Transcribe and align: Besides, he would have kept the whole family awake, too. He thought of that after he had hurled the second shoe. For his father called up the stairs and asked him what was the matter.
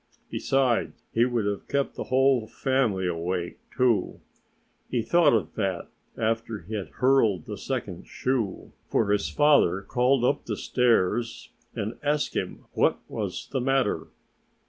Besides, 0.31 1.03
he 1.13 1.25
would 1.25 1.45
have 1.45 1.67
kept 1.67 1.93
the 1.93 2.05
whole 2.05 2.47
family 2.47 3.05
awake, 3.05 3.59
too. 3.77 4.19
He 4.89 5.03
thought 5.03 5.33
of 5.35 5.53
that 5.53 5.89
after 6.17 6.61
he 6.63 6.73
had 6.73 6.87
hurled 6.87 7.45
the 7.45 7.55
second 7.55 8.07
shoe. 8.07 8.71
For 8.89 9.11
his 9.11 9.29
father 9.29 9.83
called 9.83 10.23
up 10.25 10.45
the 10.47 10.57
stairs 10.57 11.51
and 11.75 11.99
asked 12.01 12.35
him 12.35 12.65
what 12.73 12.97
was 13.07 13.47
the 13.51 13.61
matter. 13.61 14.07